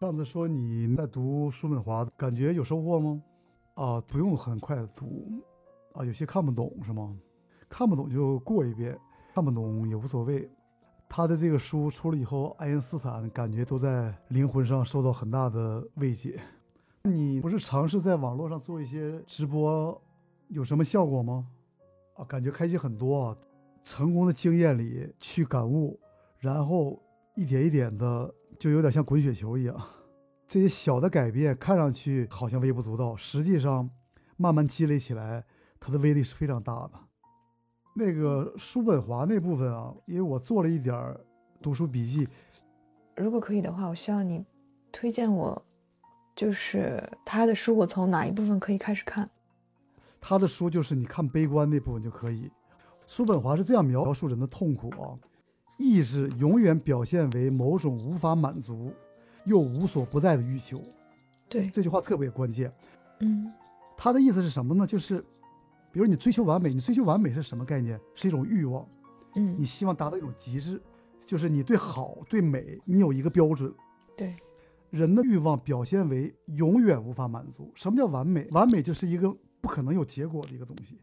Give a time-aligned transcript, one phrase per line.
[0.00, 3.22] 上次说你在读叔本华，感觉有收获吗？
[3.74, 5.30] 啊，不用很快的读，
[5.92, 7.14] 啊，有些看不懂是吗？
[7.68, 8.98] 看不懂就过一遍，
[9.34, 10.50] 看不懂也无所谓。
[11.06, 16.40] 他的这个书出了以后，爱因斯坦感觉都在灵魂上受到很大的慰藉。
[17.02, 20.00] 你不是尝试在网络上做一些直播，
[20.48, 21.46] 有什么效果吗？
[22.14, 23.36] 啊，感觉开心很多啊！
[23.84, 26.00] 成功的经验里去感悟，
[26.38, 26.98] 然后
[27.34, 28.34] 一点一点的。
[28.60, 29.74] 就有点像滚雪球一样，
[30.46, 33.88] 这些小的改变看上去好像微不足道，实际上
[34.36, 35.42] 慢慢积累起来，
[35.80, 36.90] 它的威力是非常大的。
[37.94, 41.18] 那个叔本华那部分啊，因为我做了一点儿
[41.62, 42.28] 读书笔记，
[43.16, 44.44] 如果可以的话，我希望你
[44.92, 45.60] 推荐我，
[46.36, 49.26] 就是他的书，我从哪一部分可以开始看？
[50.20, 52.50] 他的书就是你看悲观那部分就可以。
[53.06, 55.16] 叔本华是这样描述人的痛苦啊。
[55.80, 58.92] 意志永远表现为某种无法满足
[59.46, 60.82] 又无所不在的欲求。
[61.48, 62.70] 对这句话特别关键。
[63.20, 63.50] 嗯，
[63.96, 64.86] 他的意思是什么呢？
[64.86, 65.24] 就是，
[65.90, 67.98] 比如你追求完美，你追求完美是什么概念？
[68.14, 68.86] 是一种欲望。
[69.36, 70.80] 嗯，你希望达到一种极致，
[71.24, 73.72] 就是你对好对美你有一个标准。
[74.16, 74.36] 对，
[74.90, 77.72] 人的欲望表现为永远无法满足。
[77.74, 78.46] 什么叫完美？
[78.50, 81.00] 完美就是一个不可能有结果的一个东西。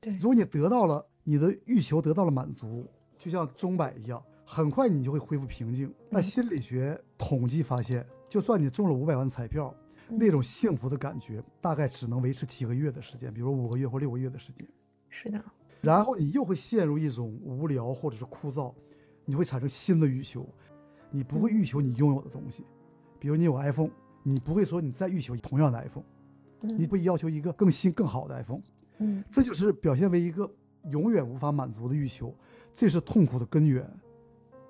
[0.00, 2.86] 对，如果你得到了你的欲求得到了满足。
[3.20, 5.92] 就像钟摆一样，很快你就会恢复平静。
[6.08, 9.74] 那心理学统计发现，就算你中了五百万彩票，
[10.08, 14.66] 那种幸福的感觉大概只能维持几个月的时间，比如五个月或六个月的时间。
[15.10, 15.44] 是的。
[15.82, 18.72] 然后你又会陷入一种无聊或者是枯燥，
[19.26, 20.48] 你会产生新的欲求。
[21.10, 22.64] 你不会欲求你拥有的东西，
[23.18, 23.90] 比如你有 iPhone，
[24.22, 26.04] 你不会说你再欲求同样的 iPhone，
[26.60, 28.62] 你会要求一个更新更好的 iPhone。
[28.98, 30.48] 嗯，这就是表现为一个
[30.88, 32.34] 永远无法满足的欲求。
[32.72, 33.88] 这是痛苦的根源。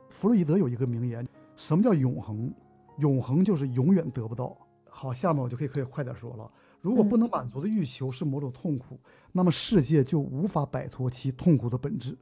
[0.08, 2.52] 弗洛伊德有一个名言：“什么叫永恒？
[2.98, 4.56] 永恒就是永远得不到。”
[4.92, 6.50] 好，下面我就可以可以快点说了。
[6.80, 8.98] 如果不能满足的欲求是某种痛苦，
[9.30, 12.16] 那么世界就无法摆脱其痛苦的本质。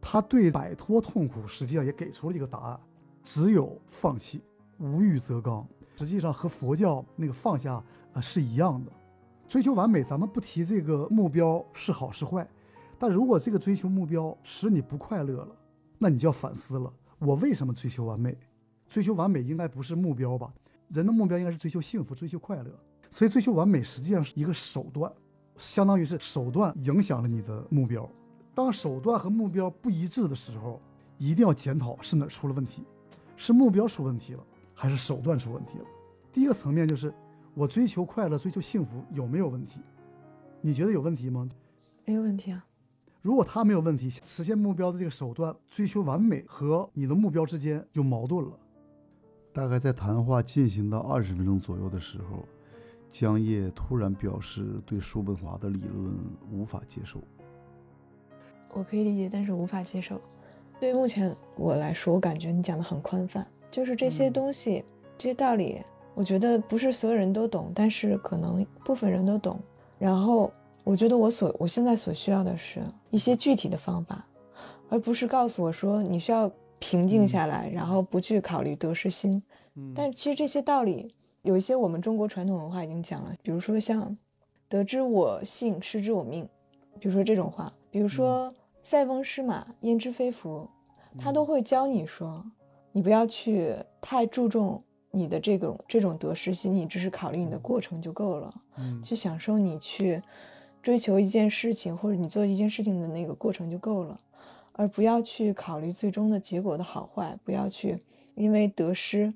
[0.00, 2.80] 他对摆脱痛苦实际上也给出了一个答案：
[3.22, 4.42] 只有放弃，
[4.78, 5.66] 无欲则刚。
[5.96, 8.92] 实际上和佛教那个放下啊是一样的。
[9.48, 12.48] 追求完美，咱们不提这个目标是好是坏。
[13.02, 15.48] 但如果这个追求目标使你不快乐了，
[15.98, 16.88] 那你就要反思了。
[17.18, 18.38] 我为什么追求完美？
[18.86, 20.54] 追求完美应该不是目标吧？
[20.86, 22.70] 人的目标应该是追求幸福、追求快乐。
[23.10, 25.12] 所以追求完美实际上是一个手段，
[25.56, 28.08] 相当于是手段影响了你的目标。
[28.54, 30.80] 当手段和目标不一致的时候，
[31.18, 32.84] 一定要检讨是哪出了问题，
[33.36, 35.84] 是目标出问题了，还是手段出问题了？
[36.32, 37.12] 第一个层面就是
[37.52, 39.80] 我追求快乐、追求幸福有没有问题？
[40.60, 41.48] 你觉得有问题吗？
[42.04, 42.64] 没有问题啊。
[43.22, 48.50] 如果他没有问题，实现目标的这个手段追求完美和你的目标之间有矛盾了。
[49.52, 52.40] 大概在谈话进行到二十分钟左右的时候，
[53.08, 56.12] 江夜突然表示对叔本华的理论
[56.50, 57.20] 无法接受。
[58.74, 60.20] 我可以理解，但是无法接受。
[60.80, 64.84] 对于目前我来说，我感觉你讲的很宽泛，就是这些东西、
[65.16, 65.80] 这些道理，
[66.16, 69.60] 我觉得不是所有人都懂，但是可能部分人都懂。
[69.96, 70.52] 然后。
[70.84, 74.26] 我觉得我所我现在所需要的是一些具体的方法，
[74.88, 79.40] 而不是告诉我说你需要平静下来，然后不去考虑得失心。
[79.74, 84.16] 嗯，但其实这些道理有一些我们中国传统文化已经讲了，比如说像
[84.68, 86.48] “得之我幸，失之我命”，
[86.98, 90.68] 比如说这种话，比如说“塞翁失马，焉知非福”，
[91.16, 92.44] 他都会教你说，
[92.90, 94.82] 你不要去太注重
[95.12, 100.20] 你的这种这种得失心，你只是考虑你的过程就够了，嗯，去享受你去。
[100.82, 104.18] 追求一件事情，或者你做一件事情的那个过程就够了，
[104.72, 107.98] 而不要去考虑最终的结果的好坏，不要去
[108.34, 109.32] 因为得失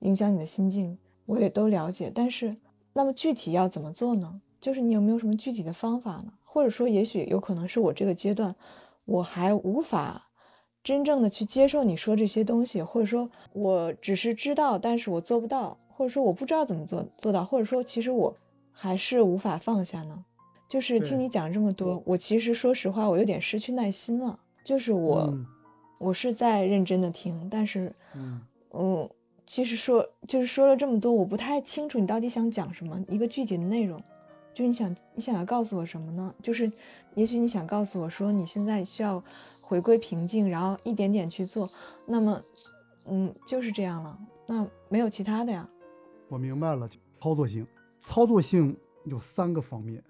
[0.00, 0.96] 影响你的心境。
[1.26, 2.56] 我也都了解，但是
[2.92, 4.40] 那么具体要怎么做呢？
[4.60, 6.32] 就是你有没有什么具体的方法呢？
[6.44, 8.54] 或者说，也许有可能是我这个阶段
[9.04, 10.28] 我还无法
[10.82, 18.34] 真正的去接受你说这些东西，或者说我只是知道，但是我做不到，或者说我不知道怎么做做到，或者说其实我
[18.72, 20.24] 还是无法放下呢？
[20.68, 24.38] 就是听你讲这么多，我其实说实话，我有点失去耐心了。
[24.64, 25.32] 就是我，
[25.98, 29.08] 我是在认真的听，但是，嗯，
[29.46, 34.02] 其实说就是说了这么多，我不太清楚你到底想讲什么，一个具体的内容，
[34.52, 36.34] 就是你想你想要告诉我什么呢？
[36.42, 36.70] 就是
[37.14, 39.22] 也许你想告诉我说，你现在需要
[39.60, 41.70] 回归平静，然后一点点去做。
[42.04, 42.42] 那么，
[43.04, 44.18] 嗯，就是这样了。
[44.48, 45.68] 那没有其他的呀。
[46.28, 46.88] 我明白了，
[47.20, 47.64] 操作性，
[48.00, 50.02] 操作性有三个方面。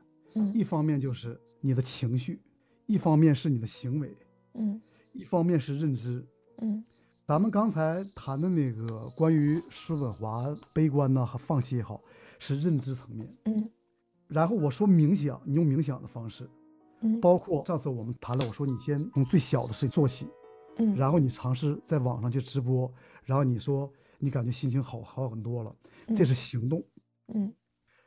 [0.53, 2.41] 一方面就是你的情绪，
[2.87, 4.15] 一方面是你的行为，
[4.55, 4.81] 嗯，
[5.13, 6.25] 一方面是认知，
[6.59, 6.85] 嗯，
[7.27, 12.01] 咱们刚才谈的那个关于叔本华悲观呢和放弃也好，
[12.39, 13.29] 是认知层面。
[13.45, 13.71] 嗯。
[14.29, 16.49] 然后我说冥想，你用冥想的方式，
[17.01, 17.21] 嗯。
[17.21, 20.27] 包括上次我们谈了，我说你先从最小的事情做起，
[20.79, 22.93] 嗯，然后你尝试在网上去直播，
[23.25, 25.75] 然后你说你感觉心情好好很多了，
[26.15, 26.85] 这是行动。
[27.35, 27.53] 嗯。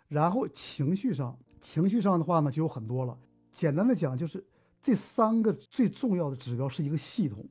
[0.07, 3.17] 然后情绪上，情绪上的话呢就有很多了。
[3.51, 4.45] 简单的讲，就是
[4.81, 7.45] 这三个最重要的指标是一个系统。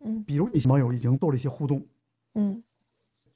[0.00, 1.84] 嗯比如你网友已经做了一些互动，
[2.34, 2.62] 嗯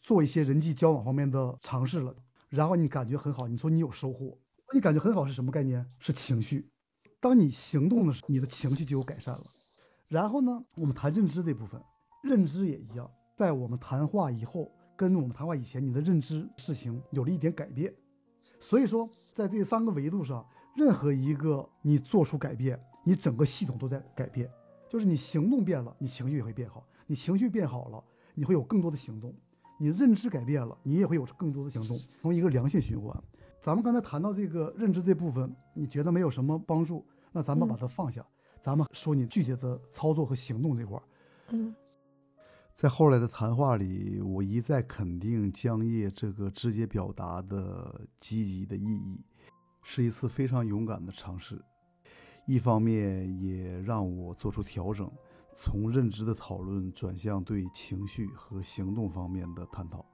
[0.01, 2.15] 做一些人际交往方面的尝试了，
[2.49, 4.37] 然后你感觉很好，你说你有收获，
[4.73, 5.85] 你感觉很好是什么概念？
[5.99, 6.69] 是情绪。
[7.21, 9.45] 当你行动的时候，你的情绪就有改善了。
[10.09, 11.81] 然后呢，我们谈认知这部分，
[12.25, 17.95] 认知也一样，在我们谈话以后，跟我们谈话以前，你的认知事情有了一点改变。
[18.61, 20.47] 所以说，在这三个维度上，
[20.77, 24.51] 任何一个你做出改变，你整个系统都在改变。
[24.89, 28.05] 就是你行动变了，你情绪也会变好；你情绪变好了，
[28.35, 29.31] 你会有更多的行动；
[29.79, 33.11] 你认知改变了，你也会有更多的行动，从一个良性循环。
[33.59, 38.23] 咱们刚才谈到这个认知这部分，你觉得没有什么帮助，那咱们把它放下，
[38.61, 41.03] 咱们说你具体的操作和行动这块儿。
[41.53, 41.75] 嗯
[42.73, 49.21] 在后来的谈话里，我一再肯定江夜这个直接表达的积极的意义，
[49.83, 51.63] 是一次非常勇敢的尝试。
[52.47, 55.09] 一方面也让我做出调整，
[55.55, 60.05] 从认知的讨论转向对情绪和行动方面的探讨。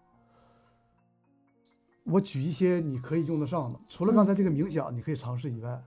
[2.04, 5.80] 我举一些你可以用得上的，除了刚才这个冥想你可以尝试以外，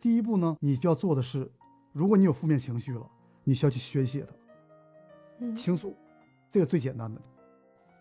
[0.00, 1.50] 第一步呢，你就要做的是，
[1.92, 3.10] 如果你有负面情绪了，
[3.42, 4.34] 你需要去宣泄它，
[5.40, 5.96] 嗯倾诉，
[6.50, 7.20] 这个最简单的。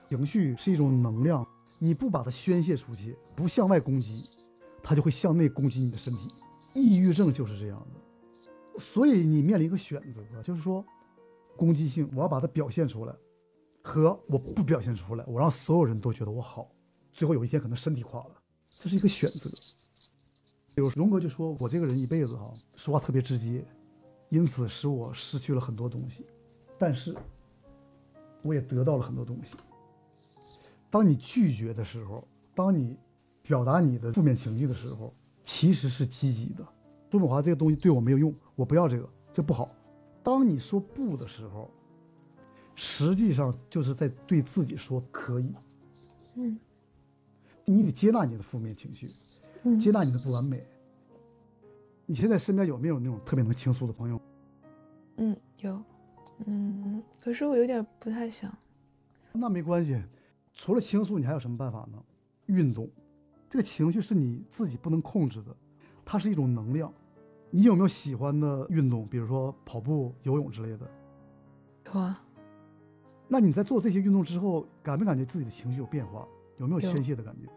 [0.08, 1.48] 情绪是一种能量，
[1.78, 4.24] 你不把它宣泄出去，不向外攻击，
[4.82, 6.28] 它就会向内攻击你的身体。
[6.74, 10.84] 抑郁症就是这样的，所以你面临一个选择，就是说，
[11.56, 13.16] 攻击性我要把它表现出来，
[13.84, 16.72] 和我不表现出来，我让所有人都觉得我好，
[17.14, 18.32] 最后有一天可能身体垮了，
[18.78, 19.50] 这是一个选择。
[20.74, 23.66] 比如荣格就说我这个人一辈子哈说话特别直接，
[24.30, 26.26] 因此使我失去了很多东西，
[26.78, 27.16] 但是
[28.42, 29.56] 我也得到了很多东西。
[30.90, 32.98] 当你拒绝的时候，当你
[33.42, 35.14] 表达你的负面情绪的时候，
[35.44, 36.66] 其实是积极的。
[37.12, 39.70] 叔本华这个东西对我没有用，我不要这个，这不好。
[40.22, 41.70] 当你说不的时候，
[42.76, 45.54] 实际上就是在对自己说可以。
[46.36, 46.60] 嗯
[47.66, 49.10] 你得接纳你的负面情绪，
[49.64, 50.66] 嗯接纳你的不完美。
[52.06, 54.20] 你现在身边有没有那种特别能倾诉的朋友？
[55.18, 55.84] 嗯有，
[56.46, 58.52] 嗯，可是我有点不太想。
[59.32, 60.02] 那没关系，
[60.54, 62.04] 除了倾诉，你还有什么办法呢？
[62.48, 62.90] 运动，
[63.50, 65.56] 这个情绪是你自己不能控制的，
[66.04, 66.92] 它是一种能量。
[67.52, 70.90] 你有没有喜欢的运动，比如说跑步、游泳之类的？
[71.86, 72.24] 有啊，
[73.28, 76.28] 那你在做这些运动之后，感没感觉自己的情绪有变化？
[76.58, 77.50] 有没有有宣泄的感觉？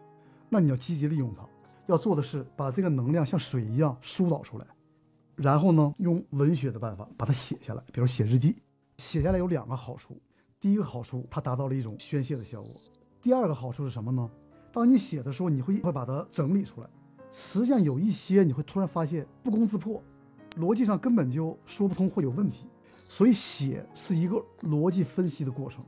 [0.49, 1.47] 那你要积极利用它。
[1.87, 4.65] 要做的是把这个能量像水一样疏导出来，
[5.35, 8.55] 然后呢，用文学的办法把它写下来，比如写日记。
[9.03, 10.17] 写下来有两个好处，
[10.61, 12.71] 第一个好处，它达到了一种宣泄的效果；
[13.21, 14.27] 第二个好处是什么呢？
[14.71, 16.87] 当你写的时候，你会会把它整理出来。
[17.29, 20.01] 实际上有一些你会突然发现不攻自破，
[20.57, 22.65] 逻辑上根本就说不通，会有问题。
[23.09, 25.83] 所以写是一个逻辑分析的过程。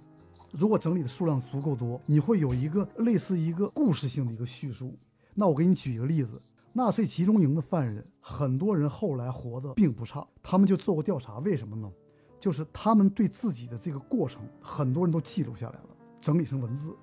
[0.51, 4.93] 如果整理的数量足够多，你会有一个类似一个故事性的一个叙述。
[5.33, 6.39] 那我给你举一个例子：
[6.73, 10.27] 纳粹集中营的犯人，很多人后来活得并不差。
[10.43, 11.89] 他们就做过调查，为什么呢？
[12.45, 15.89] 就是他们对自己的这个过程，很多人都记录下来了，
[16.21, 16.95] 整理成文字。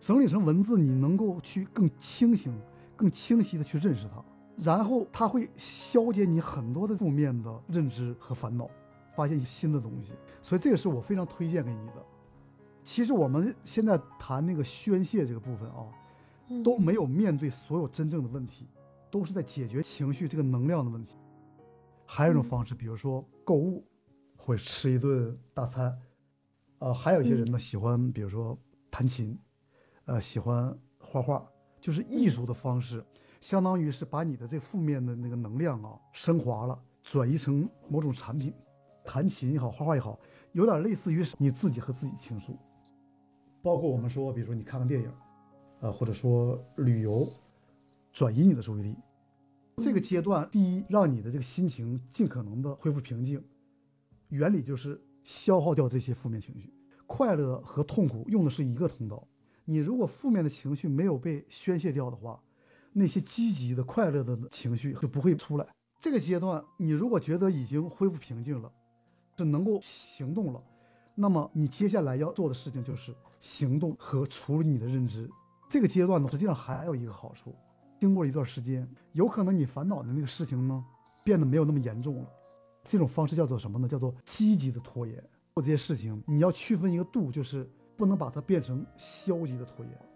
[0.00, 2.52] 整理成文字，你能够去更清醒、
[2.96, 4.24] 更清晰的去认识它，
[4.56, 8.68] 然后它会消解你很多的负面的认知和烦恼，
[9.14, 10.14] 发现新的东西。
[10.42, 12.04] 所以这个是我非常推荐给你的。
[12.82, 15.86] 其实我们现在谈那个宣泄这个部分啊，
[16.48, 18.66] 嗯都没有面对所有真正的问题，
[19.12, 21.14] 都是在解决情绪这个能量的问题。
[22.04, 23.84] 还有一种方式，比如说购物，
[24.48, 25.94] 或者吃一顿大餐，
[26.78, 28.58] 呃，还有一些人呢喜欢，比如说
[28.90, 29.38] 弹琴，
[30.06, 31.46] 呃，喜欢画画，
[31.82, 33.04] 就是艺术的方式，
[33.42, 38.54] 相当于是把你的这负面的那个能量啊升华了，转移成某种产品。
[39.04, 40.18] 弹琴也好，画画也好，
[40.52, 42.56] 有点类似于你自己和自己倾诉。
[43.60, 45.12] 包括我们说，比如说你看看电影，
[45.80, 47.28] 呃，或者说旅游，
[48.14, 48.96] 转移你的注意力。
[49.76, 53.44] 这个阶段，第一，让你的这个心情尽可能的恢复平静，
[54.28, 56.72] 原理就是消耗掉这些负面情绪。
[57.06, 59.26] 快乐和痛苦用的是一个通道。
[59.64, 62.38] 你如果负面的情绪没有被宣泄掉的话，
[62.92, 65.66] 那些积极的、快乐的情绪就不会出来。
[66.00, 68.70] 这个阶段，你如果觉得已经恢复平静了，
[69.36, 70.62] 是能够行动了，
[71.14, 75.28] 那么你接下来要做的事情就是行动和处理你的认知。
[75.68, 77.54] 这个阶段呢，实际上还有一个好处，
[78.00, 80.84] 经过一段时间，有可能你烦恼的那个事情呢，
[81.24, 82.30] 变得没有那么严重了。
[82.90, 83.86] 这种方式叫做什么呢？
[83.86, 85.14] 叫做积极的拖延。
[85.54, 90.08] 做这些事情，你要区分一个度，就是不能把它变成消极的拖延。